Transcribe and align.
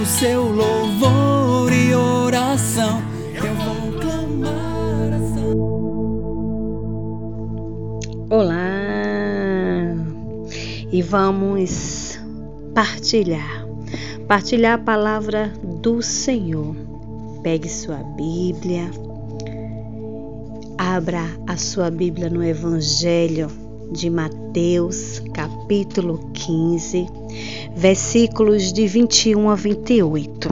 O 0.00 0.06
seu 0.06 0.44
louvor 0.44 1.72
e 1.72 1.92
oração. 1.92 3.02
Eu 3.34 3.52
vou 3.56 3.98
clamar 4.00 5.12
a 5.12 5.18
Olá! 8.32 8.58
E 10.92 11.02
vamos 11.02 12.16
partilhar, 12.72 13.66
partilhar 14.28 14.74
a 14.74 14.82
palavra 14.82 15.52
do 15.82 16.00
Senhor. 16.00 16.76
Pegue 17.42 17.68
sua 17.68 17.96
Bíblia, 18.16 18.88
abra 20.78 21.24
a 21.48 21.56
sua 21.56 21.90
Bíblia 21.90 22.30
no 22.30 22.44
Evangelho 22.44 23.48
de 23.90 24.08
Mateus, 24.08 25.20
capítulo 25.34 26.30
15, 26.34 27.17
versículos 27.74 28.72
de 28.72 28.86
21 28.86 29.50
a 29.50 29.54
28. 29.54 30.48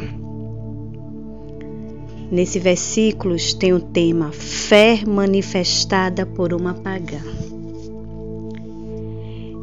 Nesse 2.31 2.59
versículos 2.59 3.55
tem 3.55 3.73
o 3.73 3.81
tema 3.81 4.33
Fé 4.33 5.03
manifestada 5.07 6.27
por 6.27 6.53
uma 6.53 6.75
pagã. 6.75 7.21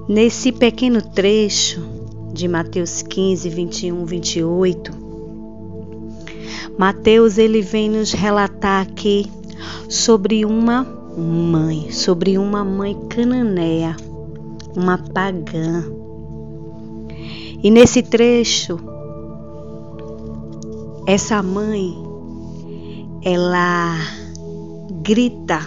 Nesse 0.08 0.52
pequeno 0.52 1.02
trecho 1.02 1.82
de 2.34 2.48
Mateus 2.48 3.02
15, 3.02 3.50
21, 3.50 4.06
28, 4.06 4.92
Mateus 6.78 7.38
ele 7.38 7.62
vem 7.62 7.90
nos 7.90 8.14
relatar 8.14 8.82
aqui 8.82 9.26
sobre 9.88 10.44
uma 10.44 10.84
mãe, 11.18 11.92
sobre 11.92 12.38
uma 12.38 12.66
mãe 12.66 12.98
cananeia, 13.10 13.96
uma 14.76 14.98
pagã. 14.98 16.03
E 17.64 17.72
nesse 17.72 18.04
trecho, 18.04 18.78
essa 21.08 21.42
mãe, 21.42 21.94
ela 23.24 23.96
grita 25.02 25.62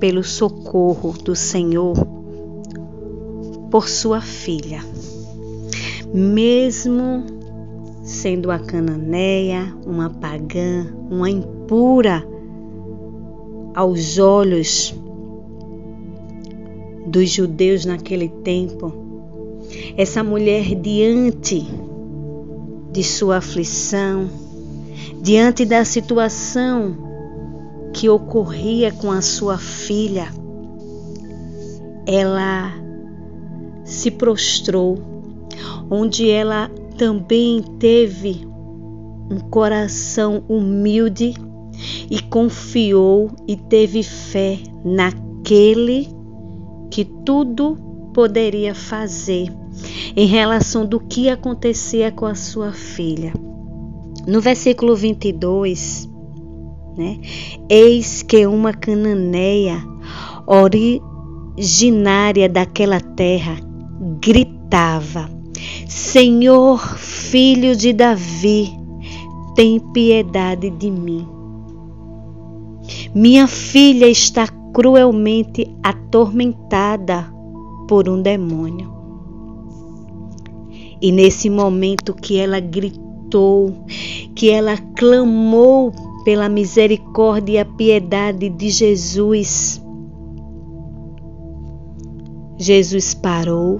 pelo 0.00 0.24
socorro 0.24 1.12
do 1.12 1.36
Senhor 1.36 1.94
por 3.70 3.88
sua 3.88 4.20
filha. 4.20 4.80
Mesmo 6.12 7.22
sendo 8.02 8.50
a 8.50 8.58
cananeia, 8.58 9.72
uma 9.86 10.10
pagã, 10.10 10.92
uma 11.08 11.30
impura 11.30 12.26
aos 13.76 14.18
olhos 14.18 14.92
dos 17.06 17.30
judeus 17.30 17.84
naquele 17.84 18.28
tempo, 18.28 19.05
essa 19.96 20.22
mulher 20.22 20.74
diante 20.74 21.66
de 22.92 23.02
sua 23.02 23.38
aflição, 23.38 24.28
diante 25.22 25.64
da 25.64 25.84
situação 25.84 26.96
que 27.92 28.08
ocorria 28.08 28.92
com 28.92 29.10
a 29.10 29.20
sua 29.20 29.58
filha, 29.58 30.28
ela 32.06 32.72
se 33.84 34.10
prostrou, 34.10 34.98
onde 35.90 36.30
ela 36.30 36.70
também 36.96 37.62
teve 37.78 38.46
um 39.30 39.38
coração 39.50 40.42
humilde 40.48 41.34
e 42.10 42.20
confiou 42.22 43.30
e 43.46 43.56
teve 43.56 44.02
fé 44.02 44.58
naquele 44.84 46.08
que 46.90 47.04
tudo 47.04 47.76
poderia 48.14 48.74
fazer 48.74 49.50
em 50.16 50.26
relação 50.26 50.86
do 50.86 51.00
que 51.00 51.28
acontecia 51.28 52.10
com 52.10 52.26
a 52.26 52.34
sua 52.34 52.72
filha. 52.72 53.32
No 54.26 54.40
versículo 54.40 54.96
22, 54.96 56.08
né? 56.96 57.20
Eis 57.68 58.22
que 58.22 58.46
uma 58.46 58.72
cananeia 58.72 59.84
originária 60.46 62.48
daquela 62.48 63.00
terra 63.00 63.56
gritava: 64.20 65.28
Senhor, 65.86 66.98
filho 66.98 67.76
de 67.76 67.92
Davi, 67.92 68.72
tem 69.54 69.78
piedade 69.78 70.70
de 70.70 70.90
mim. 70.90 71.28
Minha 73.14 73.46
filha 73.46 74.06
está 74.06 74.46
cruelmente 74.72 75.66
atormentada 75.82 77.32
por 77.88 78.08
um 78.08 78.20
demônio. 78.20 78.95
E 81.00 81.12
nesse 81.12 81.50
momento 81.50 82.14
que 82.14 82.38
ela 82.38 82.58
gritou, 82.60 83.74
que 84.34 84.50
ela 84.50 84.76
clamou 84.96 85.92
pela 86.24 86.48
misericórdia 86.48 87.52
e 87.52 87.58
a 87.58 87.64
piedade 87.64 88.48
de 88.48 88.70
Jesus, 88.70 89.82
Jesus 92.58 93.14
parou, 93.14 93.78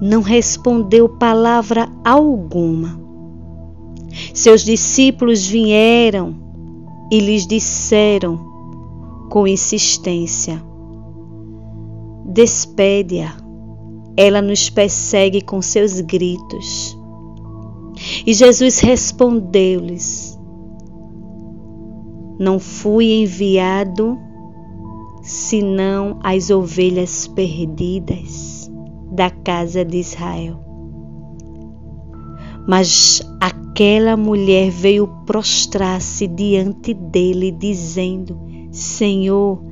não 0.00 0.22
respondeu 0.22 1.08
palavra 1.08 1.88
alguma. 2.04 2.98
Seus 4.32 4.64
discípulos 4.64 5.46
vieram 5.46 6.34
e 7.10 7.20
lhes 7.20 7.46
disseram 7.46 8.38
com 9.28 9.46
insistência: 9.46 10.62
Despede-a, 12.24 13.34
ela 14.18 14.42
nos 14.42 14.68
persegue 14.68 15.40
com 15.40 15.62
seus 15.62 16.00
gritos. 16.00 16.98
E 18.26 18.34
Jesus 18.34 18.80
respondeu-lhes: 18.80 20.36
Não 22.36 22.58
fui 22.58 23.22
enviado 23.22 24.18
senão 25.22 26.18
as 26.20 26.50
ovelhas 26.50 27.28
perdidas 27.28 28.68
da 29.12 29.30
casa 29.30 29.84
de 29.84 29.98
Israel. 29.98 30.58
Mas 32.66 33.22
aquela 33.40 34.16
mulher 34.16 34.68
veio 34.68 35.06
prostrar-se 35.26 36.26
diante 36.26 36.92
dele, 36.92 37.52
dizendo: 37.52 38.36
Senhor, 38.72 39.62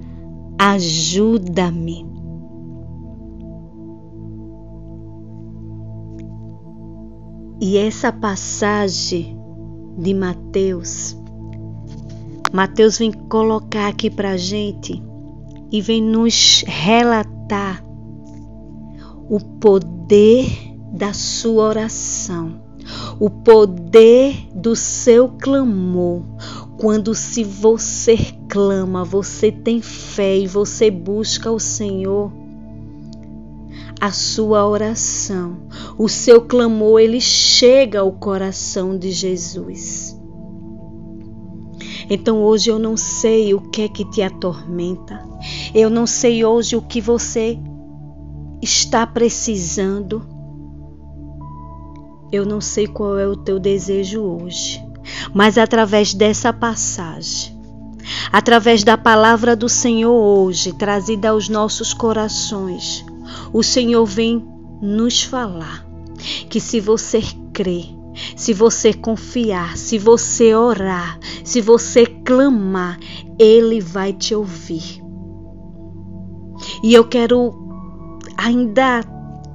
ajuda-me. 0.56 2.15
E 7.68 7.76
essa 7.76 8.12
passagem 8.12 9.36
de 9.98 10.14
Mateus, 10.14 11.16
Mateus 12.52 12.96
vem 12.96 13.10
colocar 13.10 13.88
aqui 13.88 14.08
para 14.08 14.36
gente 14.36 15.02
e 15.72 15.80
vem 15.80 16.00
nos 16.00 16.62
relatar 16.64 17.82
o 19.28 19.40
poder 19.58 20.46
da 20.92 21.12
sua 21.12 21.64
oração, 21.64 22.62
o 23.18 23.28
poder 23.28 24.46
do 24.54 24.76
seu 24.76 25.28
clamor. 25.30 26.22
Quando 26.78 27.16
se 27.16 27.42
você 27.42 28.16
clama, 28.48 29.04
você 29.04 29.50
tem 29.50 29.82
fé 29.82 30.38
e 30.38 30.46
você 30.46 30.88
busca 30.88 31.50
o 31.50 31.58
Senhor, 31.58 32.30
a 34.00 34.12
sua 34.12 34.66
oração, 34.66 35.68
o 35.98 36.08
seu 36.08 36.42
clamor, 36.42 37.00
ele 37.00 37.20
chega 37.20 38.00
ao 38.00 38.12
coração 38.12 38.98
de 38.98 39.10
Jesus. 39.10 40.16
Então 42.08 42.42
hoje 42.42 42.70
eu 42.70 42.78
não 42.78 42.96
sei 42.96 43.52
o 43.52 43.60
que 43.60 43.82
é 43.82 43.88
que 43.88 44.04
te 44.04 44.22
atormenta. 44.22 45.24
Eu 45.74 45.90
não 45.90 46.06
sei 46.06 46.44
hoje 46.44 46.76
o 46.76 46.82
que 46.82 47.00
você 47.00 47.58
está 48.62 49.06
precisando. 49.06 50.22
Eu 52.30 52.44
não 52.44 52.60
sei 52.60 52.86
qual 52.86 53.18
é 53.18 53.26
o 53.26 53.36
teu 53.36 53.58
desejo 53.58 54.20
hoje, 54.20 54.84
mas 55.32 55.56
através 55.56 56.12
dessa 56.12 56.52
passagem, 56.52 57.56
através 58.32 58.82
da 58.82 58.98
palavra 58.98 59.54
do 59.54 59.68
Senhor 59.68 60.12
hoje, 60.12 60.72
trazida 60.72 61.30
aos 61.30 61.48
nossos 61.48 61.94
corações, 61.94 63.04
o 63.52 63.62
Senhor 63.62 64.04
vem 64.04 64.46
nos 64.80 65.22
falar 65.22 65.86
que 66.48 66.60
se 66.60 66.80
você 66.80 67.20
crer, 67.52 67.86
se 68.34 68.52
você 68.52 68.92
confiar, 68.92 69.76
se 69.76 69.98
você 69.98 70.54
orar, 70.54 71.18
se 71.44 71.60
você 71.60 72.06
clamar, 72.06 72.98
Ele 73.38 73.80
vai 73.80 74.12
te 74.12 74.34
ouvir. 74.34 75.02
E 76.82 76.94
eu 76.94 77.04
quero 77.04 77.54
ainda 78.36 79.02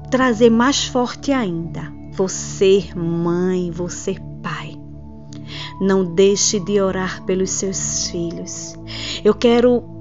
trazer 0.09 0.49
mais 0.49 0.85
forte 0.85 1.31
ainda. 1.31 1.91
Você, 2.13 2.89
mãe, 2.95 3.71
você, 3.71 4.17
pai. 4.43 4.77
Não 5.79 6.13
deixe 6.13 6.59
de 6.59 6.79
orar 6.79 7.23
pelos 7.23 7.49
seus 7.51 8.07
filhos. 8.07 8.75
Eu 9.23 9.33
quero 9.33 10.00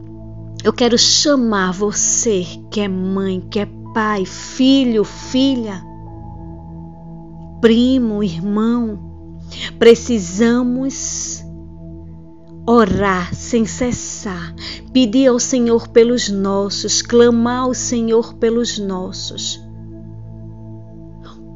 eu 0.62 0.73
quero 0.73 0.99
chamar 0.99 1.73
você 1.73 2.45
que 2.71 2.81
é 2.81 2.89
mãe, 2.89 3.41
que 3.41 3.61
é 3.61 3.67
pai, 3.95 4.25
filho, 4.27 5.05
filha, 5.05 5.83
primo, 7.61 8.23
irmão. 8.23 8.99
Precisamos 9.79 11.43
orar 12.67 13.35
sem 13.35 13.65
cessar, 13.65 14.55
pedir 14.93 15.29
ao 15.29 15.39
Senhor 15.39 15.89
pelos 15.89 16.29
nossos, 16.29 17.01
clamar 17.03 17.62
ao 17.62 17.75
Senhor 17.75 18.35
pelos 18.35 18.79
nossos. 18.79 19.61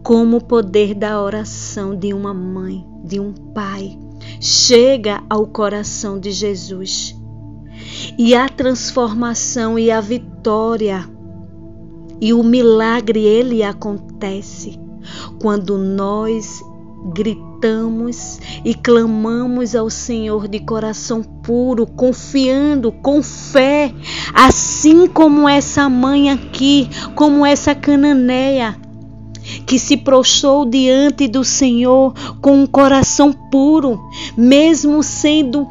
Como 0.03 0.39
o 0.39 0.45
poder 0.45 0.95
da 0.95 1.23
oração 1.23 1.97
de 1.97 2.13
uma 2.13 2.35
mãe, 2.35 2.87
de 3.05 3.21
um 3.21 3.33
pai, 3.33 3.99
chega 4.41 5.23
ao 5.29 5.47
coração 5.47 6.19
de 6.19 6.31
Jesus. 6.31 7.15
E 8.19 8.35
a 8.35 8.49
transformação 8.49 9.79
e 9.79 9.91
a 9.91 10.01
vitória. 10.01 11.09
E 12.21 12.33
o 12.33 12.43
milagre 12.43 13.21
ele 13.21 13.63
acontece 13.63 14.79
quando 15.41 15.77
nós 15.77 16.63
gritamos 17.13 18.41
e 18.65 18.75
clamamos 18.75 19.75
ao 19.75 19.91
Senhor 19.91 20.49
de 20.49 20.61
coração 20.61 21.23
puro, 21.23 21.87
confiando 21.87 22.91
com 22.91 23.23
fé, 23.23 23.93
assim 24.33 25.07
como 25.07 25.49
essa 25.49 25.89
mãe 25.89 26.31
aqui, 26.31 26.89
como 27.15 27.45
essa 27.45 27.75
cananeia 27.75 28.77
que 29.67 29.79
se 29.79 29.97
prostrou 29.99 30.65
diante 30.65 31.29
do 31.29 31.45
Senhor 31.45 32.15
com 32.41 32.63
um 32.63 32.67
coração 32.67 33.33
puro, 33.33 34.01
mesmo 34.37 35.03
sendo 35.03 35.69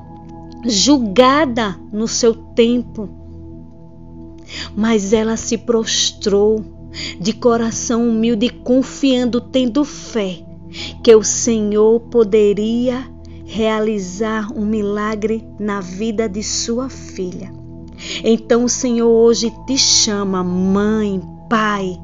julgada 0.66 1.78
no 1.92 2.08
seu 2.08 2.34
tempo. 2.34 3.10
Mas 4.76 5.14
ela 5.14 5.38
se 5.38 5.58
prostrou 5.58 6.64
de 7.20 7.34
coração 7.34 8.08
humilde, 8.08 8.50
confiando, 8.50 9.42
tendo 9.42 9.84
fé 9.84 10.44
que 11.04 11.16
o 11.16 11.24
Senhor 11.24 12.00
poderia 12.02 13.08
realizar 13.46 14.52
um 14.56 14.66
milagre 14.66 15.48
na 15.60 15.80
vida 15.80 16.28
de 16.28 16.44
sua 16.44 16.90
filha. 16.90 17.52
Então 18.24 18.66
o 18.66 18.70
Senhor 18.70 19.10
hoje 19.10 19.52
te 19.68 19.78
chama, 19.78 20.44
mãe, 20.44 21.22
pai, 21.50 22.00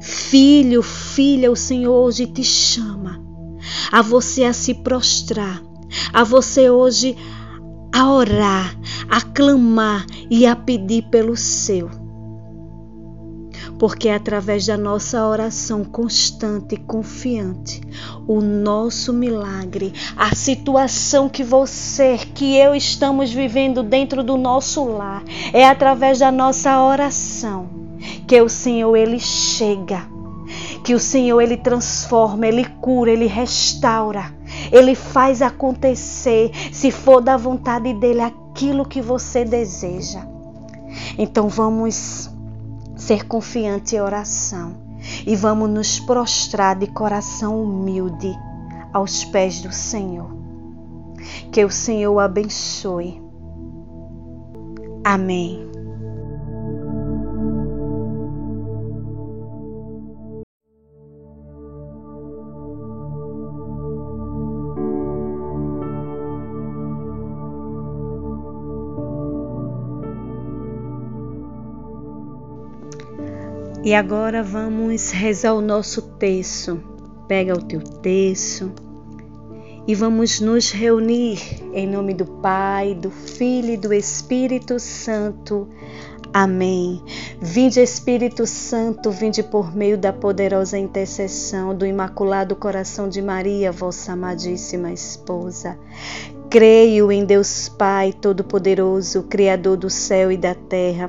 filho, 0.00 0.82
filha, 0.82 1.50
o 1.50 1.56
Senhor 1.56 1.92
hoje 1.92 2.26
te 2.26 2.42
chama 2.42 3.24
a 3.90 4.02
você 4.02 4.44
a 4.44 4.52
se 4.52 4.74
prostrar, 4.74 5.62
a 6.12 6.24
você 6.24 6.70
hoje 6.70 7.16
a 7.96 8.12
orar, 8.12 8.76
a 9.08 9.22
clamar 9.22 10.04
e 10.30 10.46
a 10.46 10.54
pedir 10.54 11.04
pelo 11.04 11.34
seu. 11.34 11.88
Porque 13.78 14.10
é 14.10 14.14
através 14.14 14.66
da 14.66 14.76
nossa 14.76 15.26
oração 15.26 15.82
constante 15.82 16.74
e 16.74 16.78
confiante, 16.78 17.80
o 18.28 18.42
nosso 18.42 19.14
milagre, 19.14 19.94
a 20.14 20.34
situação 20.34 21.26
que 21.26 21.42
você, 21.42 22.18
que 22.34 22.54
eu 22.54 22.74
estamos 22.74 23.32
vivendo 23.32 23.82
dentro 23.82 24.22
do 24.22 24.36
nosso 24.36 24.84
lar, 24.84 25.22
é 25.54 25.66
através 25.66 26.18
da 26.18 26.30
nossa 26.30 26.78
oração 26.82 27.66
que 28.28 28.38
o 28.42 28.48
Senhor 28.48 28.94
ele 28.94 29.18
chega, 29.18 30.06
que 30.84 30.94
o 30.94 31.00
Senhor 31.00 31.40
ele 31.40 31.56
transforma, 31.56 32.46
ele 32.46 32.66
cura, 32.66 33.10
ele 33.10 33.26
restaura, 33.26 34.34
ele 34.72 34.94
faz 34.94 35.42
acontecer, 35.42 36.50
se 36.72 36.90
for 36.90 37.20
da 37.20 37.36
vontade 37.36 37.92
dele 37.94 38.20
aquilo 38.20 38.86
que 38.86 39.00
você 39.00 39.44
deseja. 39.44 40.26
Então 41.18 41.48
vamos 41.48 42.30
ser 42.96 43.26
confiante 43.26 43.96
em 43.96 44.00
oração 44.00 44.74
e 45.26 45.36
vamos 45.36 45.70
nos 45.70 46.00
prostrar 46.00 46.76
de 46.76 46.86
coração 46.86 47.62
humilde 47.62 48.32
aos 48.92 49.24
pés 49.24 49.60
do 49.60 49.72
Senhor. 49.72 50.34
Que 51.52 51.64
o 51.64 51.70
Senhor 51.70 52.18
abençoe. 52.18 53.22
Amém. 55.04 55.75
E 73.86 73.94
agora 73.94 74.42
vamos 74.42 75.12
rezar 75.12 75.54
o 75.54 75.60
nosso 75.60 76.02
texto. 76.18 76.82
Pega 77.28 77.54
o 77.54 77.62
teu 77.62 77.80
texto 77.80 78.72
e 79.86 79.94
vamos 79.94 80.40
nos 80.40 80.72
reunir 80.72 81.38
em 81.72 81.86
nome 81.86 82.12
do 82.12 82.26
Pai, 82.26 82.96
do 82.96 83.12
Filho 83.12 83.70
e 83.70 83.76
do 83.76 83.94
Espírito 83.94 84.80
Santo. 84.80 85.68
Amém. 86.34 87.00
Vinde 87.40 87.80
Espírito 87.80 88.44
Santo, 88.44 89.12
vinde 89.12 89.44
por 89.44 89.72
meio 89.72 89.96
da 89.96 90.12
poderosa 90.12 90.76
intercessão 90.76 91.72
do 91.72 91.86
Imaculado 91.86 92.56
Coração 92.56 93.08
de 93.08 93.22
Maria, 93.22 93.70
vossa 93.70 94.14
amadíssima 94.14 94.90
esposa. 94.90 95.78
Creio 96.50 97.12
em 97.12 97.24
Deus 97.24 97.68
Pai 97.68 98.12
Todo-Poderoso, 98.12 99.22
Criador 99.22 99.76
do 99.76 99.88
céu 99.88 100.32
e 100.32 100.36
da 100.36 100.56
terra 100.56 101.08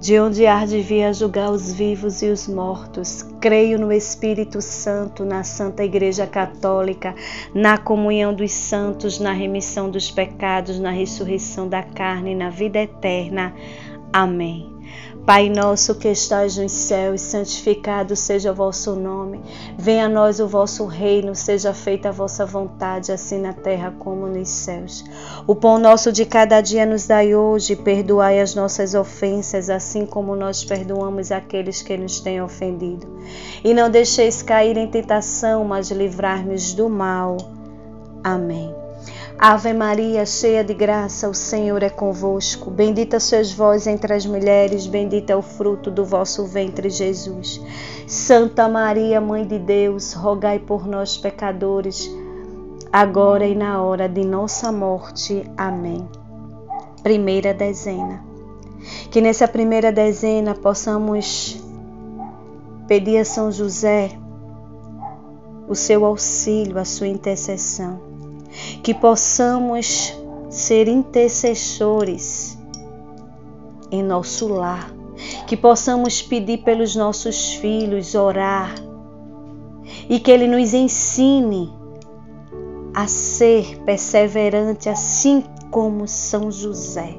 de 0.00 0.20
onde 0.20 0.42
vir 0.82 1.04
a 1.04 1.12
julgar 1.12 1.50
os 1.50 1.72
vivos 1.72 2.22
e 2.22 2.26
os 2.28 2.46
mortos. 2.46 3.22
Creio 3.40 3.78
no 3.78 3.92
Espírito 3.92 4.60
Santo, 4.60 5.24
na 5.24 5.42
Santa 5.42 5.84
Igreja 5.84 6.26
Católica, 6.26 7.14
na 7.54 7.78
comunhão 7.78 8.34
dos 8.34 8.52
santos, 8.52 9.18
na 9.18 9.32
remissão 9.32 9.90
dos 9.90 10.10
pecados, 10.10 10.78
na 10.78 10.90
ressurreição 10.90 11.68
da 11.68 11.82
carne, 11.82 12.34
na 12.34 12.50
vida 12.50 12.78
eterna. 12.78 13.54
Amém. 14.12 14.75
Pai 15.26 15.48
nosso 15.48 15.96
que 15.96 16.06
estais 16.06 16.56
nos 16.56 16.70
céus, 16.70 17.20
santificado 17.20 18.14
seja 18.14 18.52
o 18.52 18.54
vosso 18.54 18.94
nome. 18.94 19.40
Venha 19.76 20.06
a 20.06 20.08
nós 20.08 20.38
o 20.38 20.46
vosso 20.46 20.86
reino, 20.86 21.34
seja 21.34 21.74
feita 21.74 22.10
a 22.10 22.12
vossa 22.12 22.46
vontade, 22.46 23.10
assim 23.10 23.40
na 23.40 23.52
terra 23.52 23.92
como 23.98 24.28
nos 24.28 24.48
céus. 24.48 25.04
O 25.44 25.56
pão 25.56 25.78
nosso 25.78 26.12
de 26.12 26.24
cada 26.24 26.60
dia 26.60 26.86
nos 26.86 27.08
dai 27.08 27.34
hoje, 27.34 27.74
perdoai 27.74 28.38
as 28.38 28.54
nossas 28.54 28.94
ofensas, 28.94 29.68
assim 29.68 30.06
como 30.06 30.36
nós 30.36 30.62
perdoamos 30.62 31.32
aqueles 31.32 31.82
que 31.82 31.96
nos 31.96 32.20
têm 32.20 32.40
ofendido. 32.40 33.08
E 33.64 33.74
não 33.74 33.90
deixeis 33.90 34.42
cair 34.42 34.76
em 34.76 34.86
tentação, 34.86 35.64
mas 35.64 35.90
livrar-nos 35.90 36.72
do 36.72 36.88
mal. 36.88 37.36
Amém. 38.22 38.85
Ave 39.38 39.74
Maria, 39.74 40.24
cheia 40.24 40.64
de 40.64 40.72
graça, 40.72 41.28
o 41.28 41.34
Senhor 41.34 41.82
é 41.82 41.90
convosco. 41.90 42.70
Bendita 42.70 43.20
sois 43.20 43.52
vós 43.52 43.86
entre 43.86 44.14
as 44.14 44.24
mulheres, 44.24 44.86
bendito 44.86 45.28
é 45.28 45.36
o 45.36 45.42
fruto 45.42 45.90
do 45.90 46.06
vosso 46.06 46.46
ventre, 46.46 46.88
Jesus. 46.88 47.60
Santa 48.06 48.66
Maria, 48.66 49.20
Mãe 49.20 49.46
de 49.46 49.58
Deus, 49.58 50.14
rogai 50.14 50.58
por 50.58 50.86
nós, 50.86 51.18
pecadores, 51.18 52.10
agora 52.90 53.46
e 53.46 53.54
na 53.54 53.82
hora 53.82 54.08
de 54.08 54.24
nossa 54.24 54.72
morte. 54.72 55.44
Amém. 55.54 56.08
Primeira 57.02 57.52
dezena. 57.52 58.24
Que 59.10 59.20
nessa 59.20 59.46
primeira 59.46 59.92
dezena 59.92 60.54
possamos 60.54 61.62
pedir 62.88 63.18
a 63.18 63.24
São 63.24 63.52
José 63.52 64.12
o 65.68 65.74
seu 65.74 66.06
auxílio, 66.06 66.78
a 66.78 66.86
sua 66.86 67.08
intercessão 67.08 68.05
que 68.82 68.94
possamos 68.94 70.14
ser 70.50 70.88
intercessores 70.88 72.56
em 73.90 74.02
nosso 74.02 74.48
lar, 74.48 74.90
que 75.46 75.56
possamos 75.56 76.22
pedir 76.22 76.58
pelos 76.58 76.96
nossos 76.96 77.54
filhos, 77.54 78.14
orar 78.14 78.74
e 80.08 80.18
que 80.18 80.30
Ele 80.30 80.46
nos 80.46 80.74
ensine 80.74 81.72
a 82.94 83.06
ser 83.06 83.78
perseverante, 83.84 84.88
assim 84.88 85.44
como 85.70 86.08
São 86.08 86.50
José. 86.50 87.16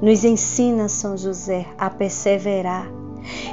Nos 0.00 0.24
ensina, 0.24 0.88
São 0.88 1.16
José, 1.16 1.66
a 1.76 1.90
perseverar 1.90 2.90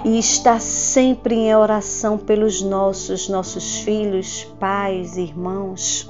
e 0.05 0.17
estar 0.17 0.61
sempre 0.61 1.35
em 1.35 1.53
oração 1.53 2.17
pelos 2.17 2.61
nossos, 2.61 3.27
nossos 3.27 3.79
filhos, 3.79 4.45
pais, 4.57 5.17
irmãos 5.17 6.09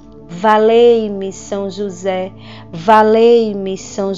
valei-me, 0.31 1.29
São 1.33 1.69
José, 1.69 2.31
valei-me, 2.73 3.77
São 3.77 4.13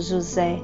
José. 0.00 0.58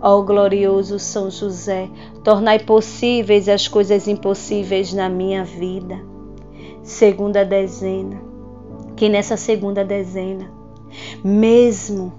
Ó 0.00 0.22
glorioso 0.22 0.98
São 0.98 1.30
José, 1.30 1.88
tornai 2.22 2.58
possíveis 2.58 3.48
as 3.48 3.66
coisas 3.66 4.06
impossíveis 4.06 4.92
na 4.92 5.08
minha 5.08 5.44
vida. 5.44 5.98
Segunda 6.82 7.44
dezena, 7.44 8.20
que 8.96 9.08
nessa 9.08 9.36
segunda 9.36 9.84
dezena, 9.84 10.50
mesmo 11.24 12.12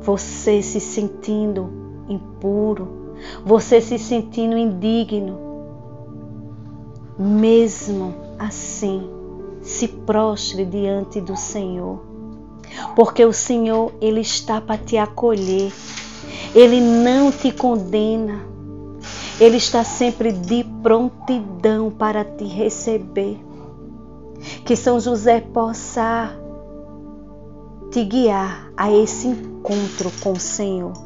você 0.00 0.62
se 0.62 0.78
sentindo 0.78 1.68
impuro, 2.08 3.14
você 3.44 3.80
se 3.80 3.98
sentindo 3.98 4.56
indigno, 4.56 5.36
mesmo 7.18 8.25
assim 8.38 9.08
se 9.62 9.88
prostre 9.88 10.64
diante 10.64 11.20
do 11.20 11.36
Senhor, 11.36 12.00
porque 12.94 13.24
o 13.24 13.32
Senhor 13.32 13.92
ele 14.00 14.20
está 14.20 14.60
para 14.60 14.78
te 14.78 14.96
acolher. 14.96 15.72
Ele 16.54 16.80
não 16.80 17.30
te 17.30 17.50
condena. 17.50 18.40
Ele 19.38 19.58
está 19.58 19.84
sempre 19.84 20.32
de 20.32 20.64
prontidão 20.82 21.90
para 21.90 22.24
te 22.24 22.44
receber. 22.44 23.38
Que 24.64 24.74
São 24.76 24.98
José 24.98 25.40
possa 25.40 26.34
te 27.90 28.04
guiar 28.04 28.72
a 28.76 28.90
esse 28.90 29.28
encontro 29.28 30.10
com 30.22 30.32
o 30.32 30.40
Senhor. 30.40 31.05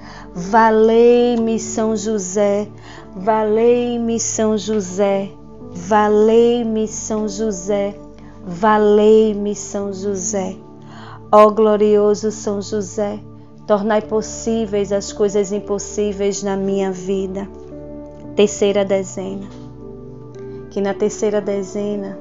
Valei-me, 0.33 1.59
São 1.59 1.93
José, 1.93 2.65
valei-me, 3.13 4.17
São 4.17 4.57
José, 4.57 5.29
valei-me, 5.73 6.87
São 6.87 7.27
José, 7.27 7.99
valei-me, 8.45 9.53
São 9.53 9.91
José. 9.91 10.55
Ó 11.29 11.49
glorioso 11.49 12.31
São 12.31 12.61
José, 12.61 13.19
tornai 13.67 14.01
possíveis 14.01 14.93
as 14.93 15.11
coisas 15.11 15.51
impossíveis 15.51 16.41
na 16.43 16.55
minha 16.55 16.93
vida. 16.93 17.47
Terceira 18.33 18.85
dezena. 18.85 19.49
Que 20.69 20.79
na 20.79 20.93
terceira 20.93 21.41
dezena 21.41 22.17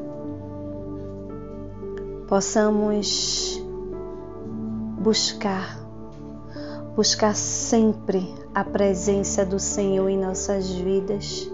possamos 2.28 3.64
buscar 4.98 5.79
buscar 6.94 7.34
sempre 7.34 8.34
a 8.54 8.64
presença 8.64 9.44
do 9.44 9.58
Senhor 9.58 10.08
em 10.08 10.18
nossas 10.18 10.70
vidas. 10.70 11.50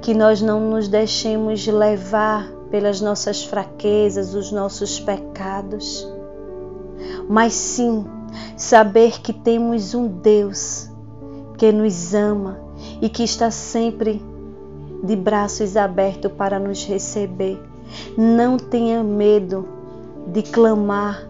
Que 0.00 0.14
nós 0.14 0.40
não 0.40 0.60
nos 0.60 0.88
deixemos 0.88 1.66
levar 1.66 2.50
pelas 2.70 3.00
nossas 3.00 3.44
fraquezas, 3.44 4.34
os 4.34 4.52
nossos 4.52 5.00
pecados, 5.00 6.06
mas 7.28 7.52
sim 7.54 8.04
saber 8.56 9.20
que 9.20 9.32
temos 9.32 9.94
um 9.94 10.06
Deus 10.06 10.88
que 11.58 11.72
nos 11.72 12.14
ama 12.14 12.58
e 13.00 13.08
que 13.08 13.22
está 13.22 13.50
sempre 13.50 14.22
de 15.02 15.16
braços 15.16 15.76
abertos 15.76 16.32
para 16.32 16.58
nos 16.58 16.84
receber. 16.84 17.60
Não 18.16 18.56
tenha 18.56 19.02
medo 19.02 19.66
de 20.26 20.42
clamar 20.42 21.28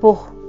por 0.00 0.39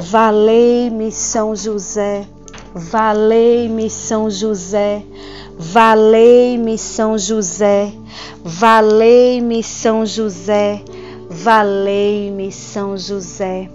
Valei-me, 0.00 1.12
São 1.12 1.54
José. 1.54 2.26
Valei-me, 2.74 3.90
São 3.90 4.30
José. 4.30 5.02
Valei-me, 5.58 6.78
São 6.78 7.18
José. 7.18 7.92
Valei-me, 8.42 9.62
São 9.62 10.06
José. 10.06 10.82
Valei-me, 11.28 12.50
São 12.50 12.96
José. 12.96 13.70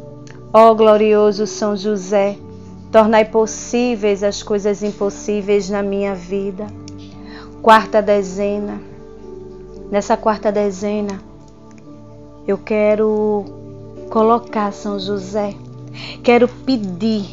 Ó 0.51 0.73
glorioso 0.73 1.45
São 1.45 1.77
José, 1.77 2.37
tornai 2.91 3.25
possíveis 3.25 4.23
as 4.23 4.41
coisas 4.41 4.81
impossíveis 4.81 5.69
na 5.69 5.83
minha 5.83 6.15
vida. 6.15 6.65
Quarta 7.61 8.01
dezena. 8.01 8.81
Nessa 9.91 10.17
quarta 10.17 10.51
dezena, 10.51 11.21
eu 12.47 12.57
quero 12.57 13.45
colocar 14.09 14.73
São 14.73 14.97
José 14.97 15.53
Quero 16.23 16.47
pedir 16.47 17.23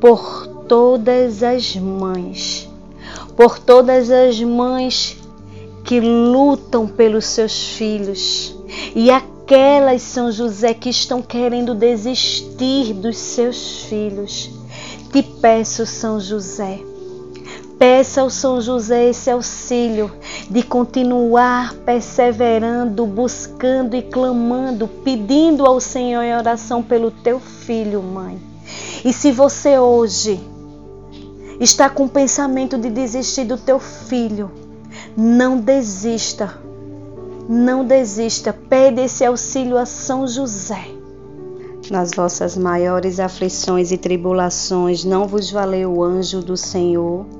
por 0.00 0.46
todas 0.68 1.42
as 1.42 1.76
mães, 1.76 2.68
por 3.36 3.58
todas 3.58 4.10
as 4.10 4.40
mães 4.40 5.16
que 5.84 6.00
lutam 6.00 6.86
pelos 6.86 7.24
seus 7.26 7.68
filhos 7.70 8.54
e 8.94 9.10
aquelas 9.10 10.02
São 10.02 10.30
José, 10.30 10.74
que 10.74 10.88
estão 10.88 11.20
querendo 11.20 11.74
desistir 11.74 12.94
dos 12.94 13.16
seus 13.16 13.82
filhos. 13.84 14.50
Te 15.12 15.22
peço, 15.22 15.84
São 15.84 16.20
José, 16.20 16.80
peça 17.80 18.20
ao 18.20 18.28
São 18.28 18.60
José 18.60 19.08
esse 19.08 19.30
auxílio 19.30 20.12
de 20.50 20.62
continuar 20.62 21.72
perseverando, 21.76 23.06
buscando 23.06 23.96
e 23.96 24.02
clamando, 24.02 24.86
pedindo 24.86 25.64
ao 25.64 25.80
Senhor 25.80 26.20
em 26.20 26.36
oração 26.36 26.82
pelo 26.82 27.10
teu 27.10 27.40
filho, 27.40 28.02
mãe. 28.02 28.38
E 29.02 29.14
se 29.14 29.32
você 29.32 29.78
hoje 29.78 30.38
está 31.58 31.88
com 31.88 32.04
o 32.04 32.08
pensamento 32.08 32.76
de 32.76 32.90
desistir 32.90 33.46
do 33.46 33.56
teu 33.56 33.78
filho, 33.78 34.50
não 35.16 35.58
desista. 35.58 36.58
Não 37.48 37.82
desista. 37.82 38.52
Pede 38.52 39.00
esse 39.00 39.24
auxílio 39.24 39.78
a 39.78 39.86
São 39.86 40.28
José. 40.28 40.86
Nas 41.90 42.10
vossas 42.14 42.58
maiores 42.58 43.18
aflições 43.18 43.90
e 43.90 43.96
tribulações, 43.96 45.02
não 45.02 45.26
vos 45.26 45.50
valeu 45.50 45.94
o 45.94 46.04
anjo 46.04 46.42
do 46.42 46.58
Senhor? 46.58 47.39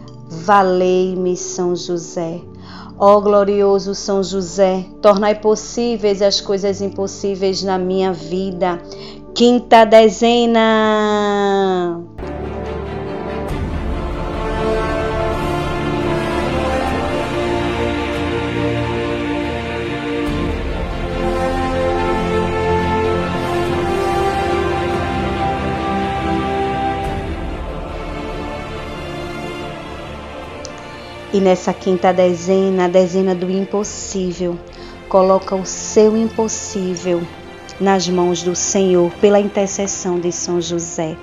Valei-me, 0.31 1.35
São 1.35 1.75
José. 1.75 2.39
Ó 2.97 3.17
oh, 3.17 3.21
glorioso 3.21 3.93
São 3.93 4.23
José, 4.23 4.85
tornai 5.01 5.35
possíveis 5.35 6.21
as 6.21 6.39
coisas 6.39 6.81
impossíveis 6.81 7.61
na 7.63 7.77
minha 7.77 8.13
vida. 8.13 8.81
Quinta 9.35 9.83
dezena. 9.83 10.61
Nessa 31.41 31.73
quinta 31.73 32.13
dezena, 32.13 32.85
a 32.85 32.87
dezena 32.87 33.35
do 33.35 33.49
impossível, 33.49 34.57
coloca 35.09 35.55
o 35.55 35.65
seu 35.65 36.15
impossível 36.15 37.21
nas 37.79 38.07
mãos 38.07 38.43
do 38.43 38.55
Senhor 38.55 39.11
pela 39.19 39.39
intercessão 39.39 40.19
de 40.19 40.31
São 40.31 40.61
José. 40.61 41.17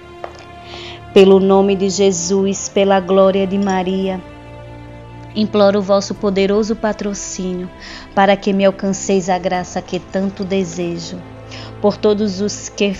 Pelo 1.14 1.40
nome 1.40 1.74
de 1.74 1.88
Jesus, 1.88 2.68
pela 2.68 3.00
glória 3.00 3.46
de 3.46 3.56
Maria, 3.56 4.20
imploro 5.34 5.78
o 5.78 5.82
vosso 5.82 6.14
poderoso 6.14 6.74
patrocínio 6.74 7.70
para 8.14 8.36
que 8.36 8.52
me 8.52 8.64
alcanceis 8.64 9.30
a 9.30 9.38
graça 9.38 9.80
que 9.80 9.98
tanto 9.98 10.44
desejo. 10.44 11.18
Por 11.80 11.96
todos 11.96 12.40
os 12.40 12.68
que 12.68 12.94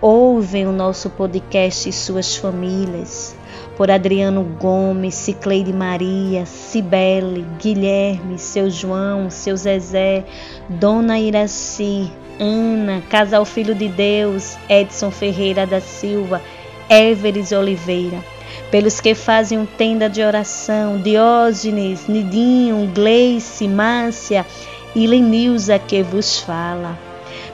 ouvem 0.00 0.66
o 0.66 0.72
nosso 0.72 1.10
podcast 1.10 1.88
e 1.88 1.92
suas 1.92 2.34
famílias, 2.34 3.36
por 3.82 3.90
Adriano 3.90 4.44
Gomes, 4.60 5.12
Cicleide 5.12 5.72
Maria, 5.72 6.46
Cibele, 6.46 7.44
Guilherme, 7.58 8.38
seu 8.38 8.70
João, 8.70 9.28
seu 9.28 9.56
Zezé, 9.56 10.24
Dona 10.68 11.18
Iraci, 11.18 12.08
Ana, 12.38 13.02
Casal 13.10 13.44
Filho 13.44 13.74
de 13.74 13.88
Deus, 13.88 14.56
Edson 14.68 15.10
Ferreira 15.10 15.66
da 15.66 15.80
Silva, 15.80 16.40
Everes 16.88 17.50
Oliveira, 17.50 18.24
pelos 18.70 19.00
que 19.00 19.16
fazem 19.16 19.58
um 19.58 19.66
tenda 19.66 20.08
de 20.08 20.22
oração, 20.22 20.98
Diógenes, 20.98 22.06
Nidinho, 22.06 22.88
Gleice, 22.94 23.66
Márcia 23.66 24.46
e 24.94 25.08
Lenilza 25.08 25.76
que 25.76 26.04
vos 26.04 26.38
fala. 26.38 26.96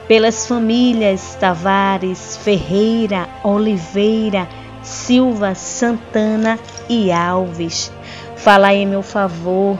Pelas 0.07 0.45
famílias 0.45 1.35
Tavares, 1.39 2.37
Ferreira, 2.37 3.27
Oliveira, 3.43 4.47
Silva, 4.89 5.53
Santana 5.53 6.57
e 6.89 7.11
Alves. 7.11 7.91
Falai 8.35 8.77
em 8.77 8.87
meu 8.87 9.03
favor, 9.03 9.77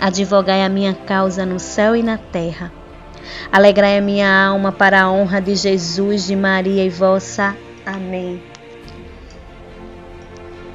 advogai 0.00 0.64
a 0.64 0.70
minha 0.70 0.94
causa 0.94 1.44
no 1.44 1.60
céu 1.60 1.94
e 1.94 2.02
na 2.02 2.16
terra. 2.16 2.72
Alegrai 3.52 3.98
a 3.98 4.00
minha 4.00 4.46
alma 4.46 4.72
para 4.72 5.02
a 5.02 5.12
honra 5.12 5.38
de 5.38 5.54
Jesus, 5.54 6.26
de 6.26 6.34
Maria 6.34 6.82
e 6.82 6.88
vossa. 6.88 7.54
Amém. 7.84 8.42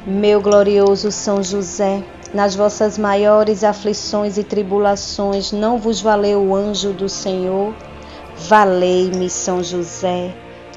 Meu 0.05 0.39
glorioso 0.39 1.11
São 1.11 1.41
José, 1.41 2.03
nas 2.31 2.53
vossas 2.53 2.95
maiores 2.95 3.63
aflições 3.63 4.37
e 4.37 4.43
tribulações, 4.43 5.51
não 5.51 5.79
vos 5.79 5.99
valeu 5.99 6.43
o 6.43 6.55
anjo 6.55 6.93
do 6.93 7.09
Senhor? 7.09 7.73
Valei-me, 8.37 9.31
São 9.31 9.63
José. 9.63 10.46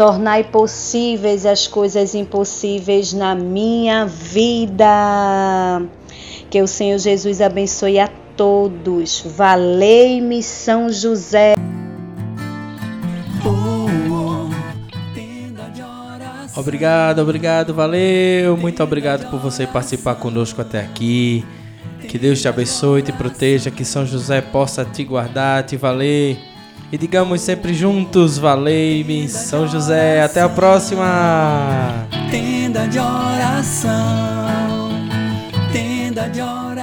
tornai 0.00 0.42
possíveis 0.42 1.44
as 1.44 1.66
coisas 1.66 2.14
impossíveis 2.14 3.12
na 3.12 3.34
minha 3.34 4.06
vida. 4.06 5.82
Que 6.48 6.62
o 6.62 6.66
Senhor 6.66 6.96
Jesus 6.96 7.42
abençoe 7.42 7.98
a 7.98 8.08
todos. 8.34 9.22
Valei-me, 9.36 10.42
São 10.42 10.90
José. 10.90 11.54
Obrigado, 16.56 17.18
obrigado, 17.18 17.74
valeu. 17.74 18.56
Muito 18.56 18.82
obrigado 18.82 19.30
por 19.30 19.38
você 19.38 19.66
participar 19.66 20.14
conosco 20.14 20.62
até 20.62 20.80
aqui. 20.80 21.44
Que 22.08 22.18
Deus 22.18 22.40
te 22.40 22.48
abençoe, 22.48 23.02
te 23.02 23.12
proteja, 23.12 23.70
que 23.70 23.84
São 23.84 24.06
José 24.06 24.40
possa 24.40 24.82
te 24.82 25.04
guardar, 25.04 25.62
te 25.64 25.76
valer. 25.76 26.49
E 26.92 26.98
digamos 26.98 27.40
sempre 27.42 27.72
juntos, 27.72 28.36
valei-me, 28.36 29.28
São 29.28 29.68
José. 29.68 30.22
Até 30.22 30.40
a 30.40 30.48
próxima. 30.48 32.06
Tenda 32.30 32.88
de 32.88 32.98
oração, 32.98 34.90
tenda 35.72 36.28
de 36.28 36.40
oração. 36.40 36.79